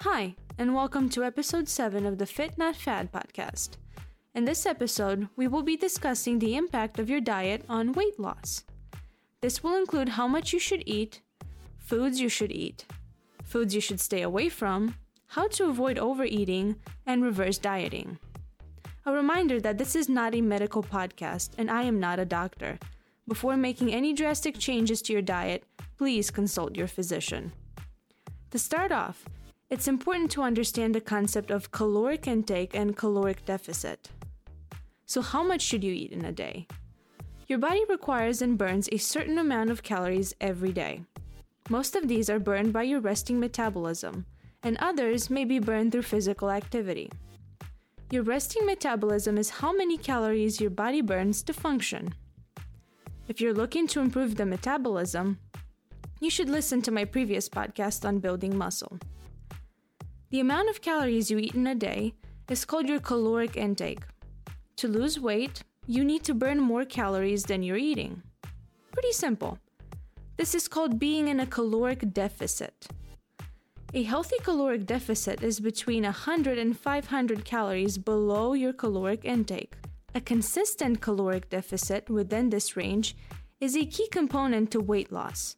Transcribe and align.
Hi, 0.00 0.36
and 0.56 0.74
welcome 0.74 1.08
to 1.10 1.22
episode 1.22 1.68
7 1.68 2.06
of 2.06 2.18
the 2.18 2.24
Fit 2.24 2.56
Not 2.56 2.76
Fad 2.76 3.12
podcast. 3.12 3.76
In 4.34 4.44
this 4.44 4.64
episode, 4.64 5.28
we 5.36 5.46
will 5.46 5.62
be 5.62 5.76
discussing 5.76 6.38
the 6.38 6.56
impact 6.56 6.98
of 6.98 7.10
your 7.10 7.20
diet 7.20 7.64
on 7.68 7.92
weight 7.92 8.18
loss. 8.18 8.64
This 9.40 9.62
will 9.62 9.76
include 9.76 10.10
how 10.10 10.26
much 10.26 10.52
you 10.52 10.58
should 10.58 10.82
eat, 10.86 11.20
foods 11.76 12.20
you 12.20 12.28
should 12.28 12.52
eat, 12.52 12.86
foods 13.44 13.74
you 13.74 13.80
should 13.80 14.00
stay 14.00 14.22
away 14.22 14.48
from, 14.48 14.94
how 15.26 15.46
to 15.48 15.64
avoid 15.68 15.98
overeating, 15.98 16.76
and 17.04 17.22
reverse 17.22 17.58
dieting. 17.58 18.18
A 19.08 19.10
reminder 19.10 19.58
that 19.60 19.78
this 19.78 19.96
is 19.96 20.06
not 20.06 20.34
a 20.34 20.42
medical 20.42 20.82
podcast 20.82 21.52
and 21.56 21.70
I 21.70 21.84
am 21.84 21.98
not 21.98 22.18
a 22.18 22.26
doctor. 22.26 22.78
Before 23.26 23.56
making 23.56 23.90
any 23.90 24.12
drastic 24.12 24.58
changes 24.58 25.00
to 25.00 25.14
your 25.14 25.22
diet, 25.22 25.64
please 25.96 26.30
consult 26.30 26.76
your 26.76 26.88
physician. 26.88 27.52
To 28.50 28.58
start 28.58 28.92
off, 28.92 29.24
it's 29.70 29.88
important 29.88 30.30
to 30.32 30.42
understand 30.42 30.94
the 30.94 31.00
concept 31.00 31.50
of 31.50 31.70
caloric 31.70 32.26
intake 32.26 32.76
and 32.76 32.98
caloric 32.98 33.46
deficit. 33.46 34.10
So, 35.06 35.22
how 35.22 35.42
much 35.42 35.62
should 35.62 35.82
you 35.82 35.94
eat 35.94 36.12
in 36.12 36.26
a 36.26 36.30
day? 36.30 36.66
Your 37.46 37.58
body 37.58 37.84
requires 37.88 38.42
and 38.42 38.58
burns 38.58 38.90
a 38.92 38.98
certain 38.98 39.38
amount 39.38 39.70
of 39.70 39.82
calories 39.82 40.34
every 40.38 40.72
day. 40.72 41.00
Most 41.70 41.96
of 41.96 42.08
these 42.08 42.28
are 42.28 42.38
burned 42.38 42.74
by 42.74 42.82
your 42.82 43.00
resting 43.00 43.40
metabolism, 43.40 44.26
and 44.62 44.76
others 44.76 45.30
may 45.30 45.46
be 45.46 45.58
burned 45.58 45.92
through 45.92 46.02
physical 46.02 46.50
activity. 46.50 47.10
Your 48.10 48.22
resting 48.22 48.64
metabolism 48.64 49.36
is 49.36 49.50
how 49.50 49.70
many 49.70 49.98
calories 49.98 50.62
your 50.62 50.70
body 50.70 51.02
burns 51.02 51.42
to 51.42 51.52
function. 51.52 52.14
If 53.28 53.38
you're 53.38 53.52
looking 53.52 53.86
to 53.88 54.00
improve 54.00 54.36
the 54.36 54.46
metabolism, 54.46 55.38
you 56.18 56.30
should 56.30 56.48
listen 56.48 56.80
to 56.82 56.90
my 56.90 57.04
previous 57.04 57.50
podcast 57.50 58.08
on 58.08 58.20
building 58.20 58.56
muscle. 58.56 58.98
The 60.30 60.40
amount 60.40 60.70
of 60.70 60.80
calories 60.80 61.30
you 61.30 61.36
eat 61.36 61.54
in 61.54 61.66
a 61.66 61.74
day 61.74 62.14
is 62.48 62.64
called 62.64 62.88
your 62.88 62.98
caloric 62.98 63.58
intake. 63.58 64.04
To 64.76 64.88
lose 64.88 65.20
weight, 65.20 65.62
you 65.86 66.02
need 66.02 66.24
to 66.24 66.32
burn 66.32 66.58
more 66.58 66.86
calories 66.86 67.42
than 67.42 67.62
you're 67.62 67.76
eating. 67.76 68.22
Pretty 68.90 69.12
simple. 69.12 69.58
This 70.38 70.54
is 70.54 70.66
called 70.66 70.98
being 70.98 71.28
in 71.28 71.40
a 71.40 71.46
caloric 71.46 72.14
deficit. 72.14 72.88
A 73.94 74.02
healthy 74.02 74.36
caloric 74.42 74.84
deficit 74.84 75.42
is 75.42 75.60
between 75.60 76.02
100 76.02 76.58
and 76.58 76.78
500 76.78 77.42
calories 77.46 77.96
below 77.96 78.52
your 78.52 78.74
caloric 78.74 79.24
intake. 79.24 79.76
A 80.14 80.20
consistent 80.20 81.00
caloric 81.00 81.48
deficit 81.48 82.10
within 82.10 82.50
this 82.50 82.76
range 82.76 83.16
is 83.62 83.74
a 83.74 83.86
key 83.86 84.06
component 84.08 84.70
to 84.72 84.80
weight 84.80 85.10
loss. 85.10 85.56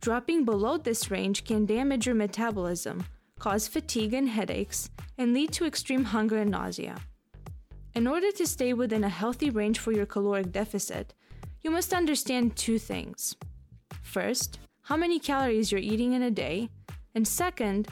Dropping 0.00 0.44
below 0.44 0.76
this 0.76 1.08
range 1.08 1.44
can 1.44 1.64
damage 1.64 2.04
your 2.04 2.16
metabolism, 2.16 3.04
cause 3.38 3.68
fatigue 3.68 4.12
and 4.12 4.28
headaches, 4.28 4.90
and 5.16 5.32
lead 5.32 5.52
to 5.52 5.64
extreme 5.64 6.02
hunger 6.02 6.38
and 6.38 6.50
nausea. 6.50 6.96
In 7.94 8.08
order 8.08 8.32
to 8.32 8.46
stay 8.46 8.72
within 8.72 9.04
a 9.04 9.08
healthy 9.08 9.50
range 9.50 9.78
for 9.78 9.92
your 9.92 10.06
caloric 10.06 10.50
deficit, 10.50 11.14
you 11.60 11.70
must 11.70 11.94
understand 11.94 12.56
two 12.56 12.80
things. 12.80 13.36
First, 14.02 14.58
how 14.86 14.96
many 14.96 15.20
calories 15.20 15.70
you're 15.70 15.80
eating 15.80 16.12
in 16.12 16.22
a 16.22 16.30
day, 16.30 16.68
and 17.14 17.26
second, 17.26 17.88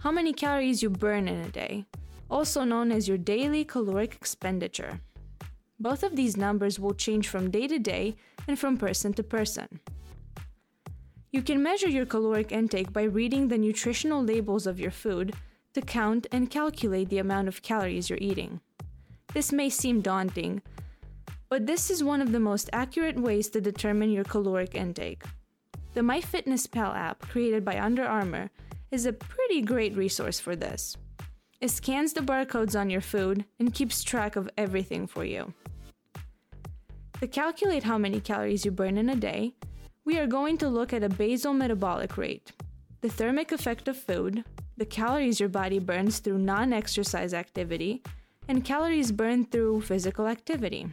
how 0.00 0.10
many 0.10 0.32
calories 0.32 0.82
you 0.82 0.90
burn 0.90 1.28
in 1.28 1.40
a 1.40 1.48
day, 1.48 1.86
also 2.30 2.64
known 2.64 2.92
as 2.92 3.08
your 3.08 3.18
daily 3.18 3.64
caloric 3.64 4.14
expenditure. 4.14 5.00
Both 5.78 6.02
of 6.02 6.16
these 6.16 6.36
numbers 6.36 6.78
will 6.78 6.94
change 6.94 7.28
from 7.28 7.50
day 7.50 7.66
to 7.66 7.78
day 7.78 8.16
and 8.46 8.58
from 8.58 8.76
person 8.76 9.12
to 9.14 9.22
person. 9.22 9.80
You 11.32 11.42
can 11.42 11.62
measure 11.62 11.88
your 11.88 12.06
caloric 12.06 12.52
intake 12.52 12.92
by 12.92 13.02
reading 13.04 13.48
the 13.48 13.58
nutritional 13.58 14.22
labels 14.22 14.66
of 14.66 14.80
your 14.80 14.90
food 14.90 15.34
to 15.74 15.80
count 15.80 16.26
and 16.32 16.50
calculate 16.50 17.08
the 17.08 17.18
amount 17.18 17.48
of 17.48 17.62
calories 17.62 18.10
you're 18.10 18.18
eating. 18.20 18.60
This 19.32 19.52
may 19.52 19.70
seem 19.70 20.00
daunting, 20.00 20.60
but 21.48 21.66
this 21.66 21.90
is 21.90 22.02
one 22.02 22.20
of 22.20 22.32
the 22.32 22.40
most 22.40 22.68
accurate 22.72 23.18
ways 23.18 23.48
to 23.50 23.60
determine 23.60 24.10
your 24.10 24.24
caloric 24.24 24.74
intake. 24.74 25.22
The 25.92 26.02
MyFitnessPal 26.02 26.94
app, 26.94 27.20
created 27.20 27.64
by 27.64 27.80
Under 27.80 28.04
Armour, 28.04 28.50
is 28.92 29.06
a 29.06 29.12
pretty 29.12 29.60
great 29.60 29.96
resource 29.96 30.38
for 30.38 30.54
this. 30.54 30.96
It 31.60 31.70
scans 31.70 32.12
the 32.12 32.20
barcodes 32.20 32.78
on 32.78 32.90
your 32.90 33.00
food 33.00 33.44
and 33.58 33.74
keeps 33.74 34.04
track 34.04 34.36
of 34.36 34.48
everything 34.56 35.08
for 35.08 35.24
you. 35.24 35.52
To 37.20 37.26
calculate 37.26 37.82
how 37.82 37.98
many 37.98 38.20
calories 38.20 38.64
you 38.64 38.70
burn 38.70 38.98
in 38.98 39.10
a 39.10 39.16
day, 39.16 39.54
we 40.04 40.18
are 40.18 40.26
going 40.26 40.58
to 40.58 40.68
look 40.68 40.92
at 40.92 41.02
a 41.02 41.08
basal 41.08 41.52
metabolic 41.52 42.16
rate, 42.16 42.52
the 43.00 43.08
thermic 43.08 43.50
effect 43.50 43.88
of 43.88 43.96
food, 43.96 44.44
the 44.76 44.86
calories 44.86 45.40
your 45.40 45.48
body 45.48 45.78
burns 45.78 46.20
through 46.20 46.38
non 46.38 46.72
exercise 46.72 47.34
activity, 47.34 48.02
and 48.48 48.64
calories 48.64 49.12
burned 49.12 49.50
through 49.50 49.82
physical 49.82 50.26
activity. 50.26 50.86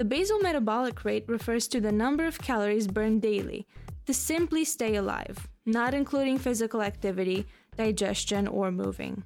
The 0.00 0.06
basal 0.06 0.38
metabolic 0.38 1.04
rate 1.04 1.26
refers 1.28 1.68
to 1.68 1.78
the 1.78 1.92
number 1.92 2.24
of 2.24 2.38
calories 2.38 2.86
burned 2.86 3.20
daily 3.20 3.66
to 4.06 4.14
simply 4.14 4.64
stay 4.64 4.96
alive, 4.96 5.46
not 5.66 5.92
including 5.92 6.38
physical 6.38 6.80
activity, 6.80 7.46
digestion, 7.76 8.48
or 8.48 8.72
moving. 8.72 9.24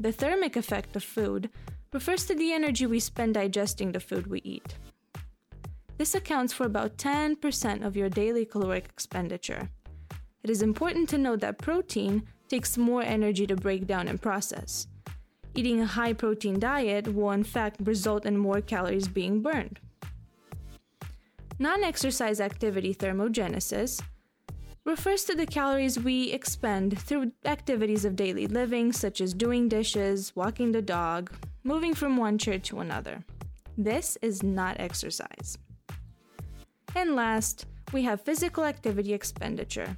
The 0.00 0.10
thermic 0.10 0.56
effect 0.56 0.96
of 0.96 1.04
food 1.04 1.50
refers 1.92 2.26
to 2.26 2.34
the 2.34 2.52
energy 2.52 2.86
we 2.86 2.98
spend 2.98 3.34
digesting 3.34 3.92
the 3.92 4.00
food 4.00 4.26
we 4.26 4.40
eat. 4.40 4.74
This 5.98 6.16
accounts 6.16 6.52
for 6.52 6.66
about 6.66 6.96
10% 6.96 7.86
of 7.86 7.96
your 7.96 8.08
daily 8.08 8.44
caloric 8.44 8.86
expenditure. 8.86 9.68
It 10.42 10.50
is 10.50 10.62
important 10.62 11.08
to 11.10 11.18
note 11.18 11.42
that 11.42 11.58
protein 11.58 12.24
takes 12.48 12.76
more 12.76 13.04
energy 13.04 13.46
to 13.46 13.54
break 13.54 13.86
down 13.86 14.08
and 14.08 14.20
process. 14.20 14.88
Eating 15.56 15.80
a 15.80 15.86
high 15.86 16.12
protein 16.12 16.60
diet 16.60 17.14
will, 17.14 17.30
in 17.30 17.42
fact, 17.42 17.80
result 17.82 18.26
in 18.26 18.36
more 18.36 18.60
calories 18.60 19.08
being 19.08 19.40
burned. 19.40 19.80
Non 21.58 21.82
exercise 21.82 22.42
activity 22.42 22.94
thermogenesis 22.94 24.02
refers 24.84 25.24
to 25.24 25.34
the 25.34 25.46
calories 25.46 25.98
we 25.98 26.30
expend 26.30 26.98
through 26.98 27.32
activities 27.46 28.04
of 28.04 28.16
daily 28.16 28.46
living, 28.46 28.92
such 28.92 29.22
as 29.22 29.32
doing 29.32 29.66
dishes, 29.66 30.36
walking 30.36 30.72
the 30.72 30.82
dog, 30.82 31.32
moving 31.64 31.94
from 31.94 32.18
one 32.18 32.36
chair 32.36 32.58
to 32.58 32.80
another. 32.80 33.24
This 33.78 34.18
is 34.20 34.42
not 34.42 34.78
exercise. 34.78 35.56
And 36.94 37.16
last, 37.16 37.64
we 37.94 38.02
have 38.02 38.20
physical 38.20 38.64
activity 38.64 39.14
expenditure, 39.14 39.96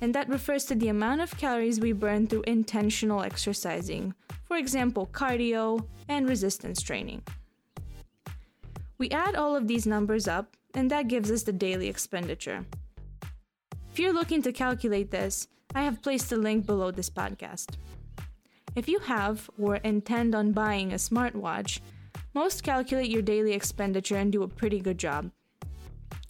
and 0.00 0.14
that 0.14 0.30
refers 0.30 0.64
to 0.66 0.74
the 0.74 0.88
amount 0.88 1.20
of 1.20 1.36
calories 1.36 1.78
we 1.78 1.92
burn 1.92 2.26
through 2.26 2.44
intentional 2.46 3.22
exercising, 3.22 4.14
for 4.44 4.56
example, 4.56 5.08
cardio 5.12 5.86
and 6.08 6.28
resistance 6.28 6.80
training. 6.82 7.22
We 8.98 9.10
add 9.10 9.34
all 9.34 9.56
of 9.56 9.66
these 9.66 9.86
numbers 9.86 10.28
up, 10.28 10.56
and 10.74 10.90
that 10.90 11.08
gives 11.08 11.30
us 11.30 11.42
the 11.42 11.52
daily 11.52 11.88
expenditure. 11.88 12.64
If 13.90 13.98
you're 13.98 14.12
looking 14.12 14.42
to 14.42 14.52
calculate 14.52 15.10
this, 15.10 15.48
I 15.74 15.82
have 15.82 16.02
placed 16.02 16.32
a 16.32 16.36
link 16.36 16.66
below 16.66 16.90
this 16.90 17.10
podcast. 17.10 17.76
If 18.76 18.88
you 18.88 18.98
have 19.00 19.48
or 19.58 19.76
intend 19.76 20.34
on 20.34 20.52
buying 20.52 20.92
a 20.92 20.96
smartwatch, 20.96 21.80
most 22.34 22.64
calculate 22.64 23.10
your 23.10 23.22
daily 23.22 23.52
expenditure 23.52 24.16
and 24.16 24.32
do 24.32 24.42
a 24.42 24.48
pretty 24.48 24.80
good 24.80 24.98
job. 24.98 25.30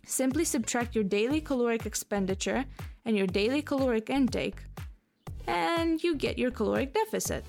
Simply 0.06 0.44
subtract 0.44 0.94
your 0.94 1.04
daily 1.04 1.40
caloric 1.40 1.86
expenditure 1.86 2.66
and 3.06 3.16
your 3.16 3.26
daily 3.26 3.62
caloric 3.62 4.10
intake, 4.10 4.62
and 5.46 6.02
you 6.02 6.14
get 6.16 6.38
your 6.38 6.50
caloric 6.50 6.92
deficit. 6.92 7.44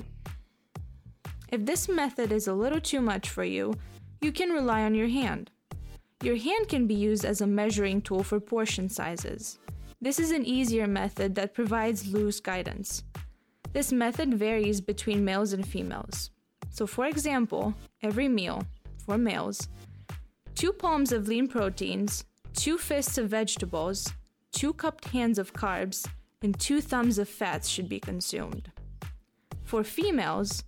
If 1.56 1.66
this 1.66 1.88
method 1.88 2.34
is 2.34 2.50
a 2.50 2.54
little 2.54 2.82
too 2.82 3.00
much 3.00 3.30
for 3.30 3.46
you, 3.46 3.76
you 4.20 4.34
can 4.34 4.50
rely 4.50 4.82
on 4.84 4.94
your 4.94 5.08
hand. 5.08 5.52
Your 6.22 6.36
hand 6.36 6.68
can 6.68 6.86
be 6.86 6.96
used 6.96 7.24
as 7.24 7.40
a 7.40 7.48
measuring 7.48 8.02
tool 8.02 8.24
for 8.24 8.42
portion 8.42 8.90
sizes. 8.90 9.58
This 10.02 10.20
is 10.20 10.32
an 10.32 10.46
easier 10.46 10.86
method 10.86 11.34
that 11.36 11.54
provides 11.54 12.12
loose 12.12 12.42
guidance. 12.42 13.06
This 13.72 13.94
method 13.94 14.34
varies 14.34 14.82
between 14.82 15.24
males 15.24 15.54
and 15.54 15.66
females. 15.66 16.30
So, 16.72 16.86
for 16.86 17.06
example, 17.06 17.74
every 18.04 18.28
meal, 18.28 18.62
for 19.06 19.18
males, 19.18 19.70
two 20.56 20.74
palms 20.74 21.14
of 21.14 21.30
lean 21.30 21.48
proteins, 21.48 22.26
two 22.54 22.78
fists 22.78 23.18
of 23.18 23.30
vegetables, 23.30 24.12
two 24.52 24.74
cupped 24.74 25.06
hands 25.06 25.40
of 25.40 25.54
carbs, 25.54 26.06
and 26.42 26.60
two 26.60 26.82
thumbs 26.82 27.18
of 27.18 27.30
fats 27.30 27.70
should 27.70 27.88
be 27.88 28.02
consumed. 28.02 28.74
For 29.64 29.86
females, 29.86 30.66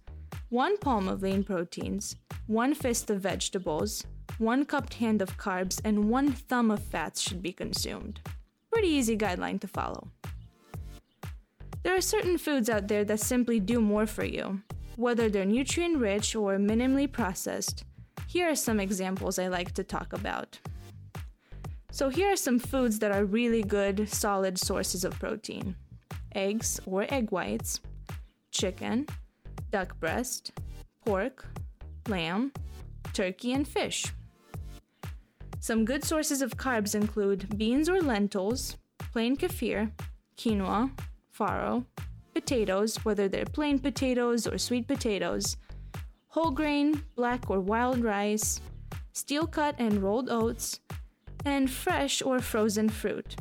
one 0.49 0.77
palm 0.77 1.07
of 1.07 1.21
lean 1.21 1.44
proteins, 1.44 2.15
one 2.47 2.73
fist 2.73 3.09
of 3.09 3.19
vegetables, 3.21 4.05
one 4.38 4.63
cupped 4.65 4.95
hand 4.95 5.21
of 5.21 5.38
carbs, 5.38 5.81
and 5.83 6.09
one 6.09 6.31
thumb 6.31 6.71
of 6.71 6.81
fats 6.81 7.21
should 7.21 7.41
be 7.41 7.51
consumed. 7.51 8.21
Pretty 8.71 8.88
easy 8.88 9.17
guideline 9.17 9.59
to 9.59 9.67
follow. 9.67 10.09
There 11.83 11.95
are 11.95 12.01
certain 12.01 12.38
foods 12.38 12.69
out 12.69 12.88
there 12.88 13.03
that 13.05 13.19
simply 13.19 13.59
do 13.59 13.81
more 13.81 14.05
for 14.05 14.25
you. 14.25 14.61
whether 14.97 15.29
they're 15.29 15.45
nutrient 15.45 15.99
rich 15.99 16.35
or 16.35 16.57
minimally 16.57 17.09
processed. 17.09 17.85
Here 18.25 18.49
are 18.49 18.55
some 18.55 18.79
examples 18.79 19.38
I 19.38 19.47
like 19.47 19.71
to 19.75 19.83
talk 19.83 20.11
about. 20.11 20.59
So, 21.91 22.09
here 22.09 22.31
are 22.31 22.35
some 22.35 22.57
foods 22.57 22.97
that 22.99 23.11
are 23.11 23.23
really 23.23 23.61
good, 23.61 24.09
solid 24.09 24.57
sources 24.57 25.03
of 25.03 25.17
protein 25.19 25.75
eggs 26.33 26.79
or 26.85 27.05
egg 27.09 27.31
whites, 27.31 27.79
chicken, 28.51 29.07
duck 29.71 30.00
breast, 30.00 30.51
pork, 31.06 31.45
lamb, 32.07 32.51
turkey, 33.13 33.54
and 33.54 33.68
fish. 33.68 34.06
Some 35.59 35.86
good 35.86 36.04
sources 36.04 36.42
of 36.42 36.57
carbs 36.57 36.95
include 36.95 37.57
beans 37.57 37.89
or 37.89 38.01
lentils, 38.01 38.77
plain 39.12 39.36
kefir, 39.36 39.92
quinoa, 40.38 40.92
farro, 41.38 41.86
potatoes, 42.33 42.98
whether 43.04 43.27
they're 43.27 43.45
plain 43.45 43.80
potatoes 43.80 44.48
or 44.48 44.57
sweet 44.57 44.88
potatoes, 44.88 45.57
whole 46.27 46.51
grain, 46.51 47.04
black 47.15 47.50
or 47.50 47.59
wild 47.59 48.04
rice, 48.04 48.62
steel 49.13 49.48
cut 49.48 49.75
and 49.80 50.04
rolled 50.04 50.30
oats, 50.30 50.80
and 51.45 51.69
fresh 51.69 52.21
or 52.21 52.39
frozen 52.39 52.89
fruit. 52.89 53.36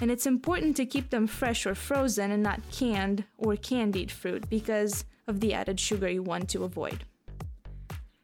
And 0.00 0.10
it's 0.10 0.26
important 0.26 0.76
to 0.76 0.86
keep 0.86 1.10
them 1.10 1.26
fresh 1.26 1.66
or 1.66 1.74
frozen 1.74 2.30
and 2.30 2.42
not 2.42 2.60
canned 2.70 3.24
or 3.36 3.56
candied 3.56 4.10
fruit 4.10 4.48
because 4.48 5.04
of 5.26 5.40
the 5.40 5.52
added 5.52 5.80
sugar 5.80 6.08
you 6.08 6.22
want 6.22 6.48
to 6.50 6.64
avoid. 6.64 7.04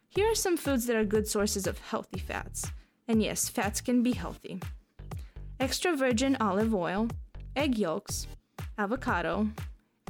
Here 0.08 0.30
are 0.30 0.34
some 0.34 0.56
foods 0.56 0.86
that 0.86 0.96
are 0.96 1.04
good 1.04 1.26
sources 1.26 1.66
of 1.66 1.78
healthy 1.78 2.18
fats. 2.18 2.70
And 3.08 3.22
yes, 3.22 3.48
fats 3.48 3.80
can 3.80 4.02
be 4.02 4.12
healthy 4.12 4.60
extra 5.62 5.94
virgin 5.94 6.36
olive 6.40 6.74
oil, 6.74 7.06
egg 7.54 7.78
yolks, 7.78 8.26
avocado, 8.78 9.48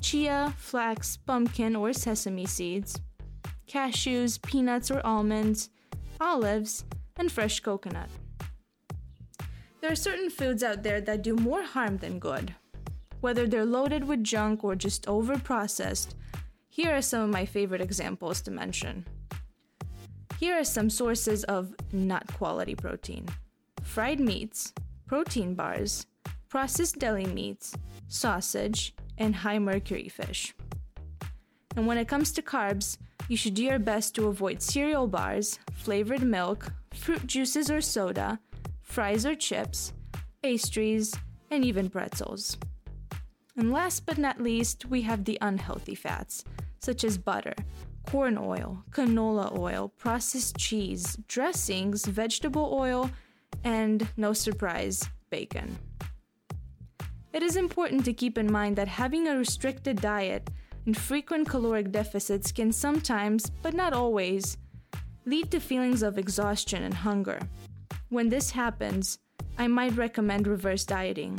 chia, 0.01 0.55
flax, 0.57 1.19
pumpkin, 1.19 1.77
or 1.77 1.93
sesame 1.93 2.47
seeds, 2.47 2.99
cashews, 3.69 4.41
peanuts 4.41 4.91
or 4.91 5.05
almonds, 5.05 5.69
olives, 6.23 6.87
and 7.17 7.31
fresh 7.31 7.61
coconut. 7.61 8.09
There 9.83 9.93
are 9.93 9.97
certain 9.97 10.31
foods 10.31 10.63
out 10.63 10.83
there 10.83 11.03
that 11.03 11.23
do 11.23 11.37
more 11.37 11.63
harm 11.63 11.99
than 11.99 12.19
good. 12.19 12.55
Whether 13.21 13.47
they're 13.47 13.67
loaded 13.67 14.05
with 14.05 14.25
junk 14.25 14.65
or 14.65 14.75
just 14.75 15.07
over 15.07 15.39
processed, 15.39 16.17
here 16.75 16.97
are 16.97 17.03
some 17.03 17.21
of 17.21 17.29
my 17.29 17.45
favorite 17.45 17.83
examples 17.83 18.41
to 18.41 18.51
mention. 18.51 19.07
Here 20.41 20.59
are 20.59 20.65
some 20.65 20.89
sources 20.89 21.45
of 21.45 21.75
not 21.93 22.27
quality 22.33 22.75
protein 22.75 23.29
fried 23.83 24.19
meats, 24.19 24.73
protein 25.07 25.55
bars, 25.55 26.07
processed 26.49 26.99
deli 26.99 27.27
meats, 27.27 27.75
sausage, 28.09 28.95
and 29.19 29.37
high 29.37 29.59
mercury 29.59 30.09
fish. 30.09 30.55
And 31.77 31.87
when 31.87 31.99
it 31.99 32.09
comes 32.09 32.33
to 32.33 32.43
carbs, 32.43 32.97
you 33.29 33.37
should 33.37 33.53
do 33.53 33.65
your 33.65 33.79
best 33.79 34.15
to 34.15 34.29
avoid 34.29 34.63
cereal 34.63 35.07
bars, 35.07 35.59
flavored 35.75 36.23
milk, 36.23 36.73
fruit 36.95 37.27
juices 37.27 37.71
or 37.71 37.83
soda, 37.83 38.41
fries 38.81 39.27
or 39.27 39.35
chips, 39.35 39.93
pastries, 40.43 41.15
and 41.51 41.67
even 41.67 41.91
pretzels. 41.91 42.57
And 43.59 43.71
last 43.71 44.07
but 44.07 44.17
not 44.17 44.41
least, 44.41 44.87
we 44.87 45.03
have 45.03 45.25
the 45.27 45.37
unhealthy 45.43 45.95
fats, 45.95 46.45
such 46.83 47.05
as 47.05 47.17
butter, 47.17 47.55
corn 48.11 48.37
oil, 48.37 48.85
canola 48.91 49.57
oil, 49.57 49.89
processed 49.89 50.57
cheese, 50.57 51.17
dressings, 51.29 52.05
vegetable 52.05 52.77
oil, 52.77 53.11
and, 53.65 54.09
no 54.17 54.33
surprise, 54.33 55.09
bacon. 55.31 55.79
It 57.33 57.43
is 57.43 57.57
important 57.57 58.05
to 58.05 58.13
keep 58.13 58.37
in 58.37 58.51
mind 58.51 58.77
that 58.77 58.89
having 58.89 59.29
a 59.29 59.37
restricted 59.37 60.01
diet 60.01 60.51
and 60.85 60.97
frequent 60.97 61.49
caloric 61.49 61.93
deficits 61.93 62.51
can 62.51 62.73
sometimes, 62.73 63.51
but 63.63 63.75
not 63.75 63.93
always, 63.93 64.59
lead 65.25 65.51
to 65.53 65.61
feelings 65.61 66.03
of 66.03 66.19
exhaustion 66.19 66.83
and 66.83 66.95
hunger. 66.95 67.39
When 68.09 68.29
this 68.29 68.51
happens, 68.51 69.19
I 69.57 69.69
might 69.69 69.97
recommend 69.97 70.47
reverse 70.47 70.85
dieting. 70.85 71.39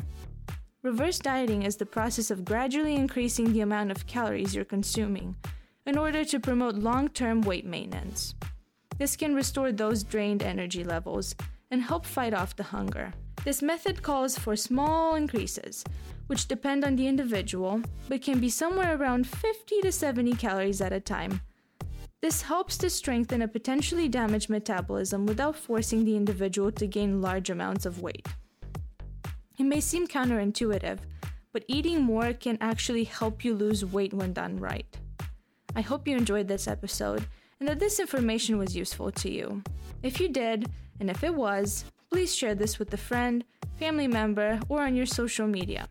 Reverse 0.84 1.18
dieting 1.18 1.64
is 1.64 1.78
the 1.78 1.86
process 1.86 2.30
of 2.30 2.44
gradually 2.44 2.94
increasing 2.94 3.54
the 3.54 3.62
amount 3.62 3.90
of 3.90 4.06
calories 4.06 4.54
you're 4.54 4.66
consuming 4.66 5.34
in 5.86 5.98
order 5.98 6.26
to 6.26 6.42
promote 6.42 6.76
long 6.76 7.08
term 7.08 7.40
weight 7.40 7.66
maintenance. 7.66 8.36
This 8.98 9.16
can 9.16 9.34
restore 9.34 9.72
those 9.72 10.04
drained 10.04 10.44
energy 10.44 10.84
levels 10.84 11.36
and 11.72 11.82
help 11.82 12.06
fight 12.06 12.34
off 12.34 12.58
the 12.58 12.64
hunger. 12.64 13.14
This 13.46 13.62
method 13.62 14.04
calls 14.04 14.38
for 14.38 14.58
small 14.58 15.16
increases, 15.16 15.86
which 16.28 16.50
depend 16.50 16.84
on 16.84 16.98
the 16.98 17.08
individual, 17.08 17.82
but 18.10 18.22
can 18.22 18.42
be 18.42 18.50
somewhere 18.50 18.98
around 18.98 19.26
50 19.26 19.80
to 19.84 19.92
70 19.92 20.34
calories 20.34 20.82
at 20.82 20.92
a 20.92 21.00
time. 21.00 21.40
This 22.22 22.42
helps 22.42 22.78
to 22.80 22.90
strengthen 22.90 23.42
a 23.42 23.48
potentially 23.48 24.10
damaged 24.10 24.50
metabolism 24.50 25.28
without 25.28 25.56
forcing 25.56 26.04
the 26.04 26.18
individual 26.18 26.74
to 26.74 26.88
gain 26.88 27.22
large 27.22 27.50
amounts 27.50 27.86
of 27.86 28.02
weight. 28.02 28.28
It 29.58 29.66
may 29.66 29.80
seem 29.80 30.08
counterintuitive, 30.08 31.00
but 31.52 31.64
eating 31.68 32.02
more 32.02 32.34
can 32.34 32.58
actually 32.60 33.04
help 33.04 33.46
you 33.46 33.54
lose 33.54 33.86
weight 33.86 34.14
when 34.14 34.34
done 34.34 34.58
right. 34.58 34.98
I 35.76 35.82
hope 35.82 36.08
you 36.08 36.18
enjoyed 36.18 36.48
this 36.48 36.68
episode 36.68 37.26
and 37.60 37.70
that 37.70 37.80
this 37.80 38.00
information 38.00 38.58
was 38.58 38.76
useful 38.76 39.12
to 39.12 39.32
you. 39.32 39.64
If 40.02 40.20
you 40.20 40.30
did, 40.30 40.70
and 41.00 41.10
if 41.10 41.24
it 41.24 41.34
was, 41.34 41.86
please 42.12 42.36
share 42.36 42.56
this 42.56 42.80
with 42.80 42.94
a 42.94 42.98
friend, 42.98 43.44
family 43.78 44.08
member, 44.08 44.60
or 44.70 44.82
on 44.82 44.96
your 44.96 45.06
social 45.06 45.48
media. 45.48 45.88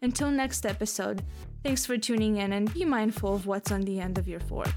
Until 0.00 0.30
next 0.30 0.66
episode, 0.66 1.22
thanks 1.62 1.86
for 1.86 1.96
tuning 1.96 2.36
in 2.36 2.52
and 2.52 2.72
be 2.74 2.84
mindful 2.84 3.34
of 3.34 3.46
what's 3.46 3.70
on 3.70 3.82
the 3.82 4.00
end 4.00 4.18
of 4.18 4.26
your 4.26 4.40
fork. 4.40 4.74